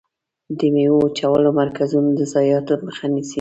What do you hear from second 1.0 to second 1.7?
وچولو